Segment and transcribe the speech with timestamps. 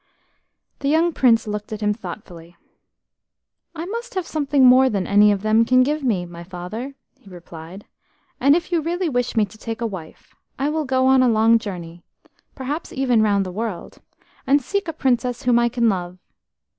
[0.79, 2.57] The young Prince looked at him thoughtfully.
[3.75, 7.29] "I must have something more than any of them can give me, my father," he
[7.29, 7.85] replied,
[8.39, 11.29] "and if you really wish me to take a wife, I will go on a
[11.29, 12.01] long journey,
[12.55, 13.99] perhaps even round the world,
[14.47, 16.17] and seek a princess whom I can love.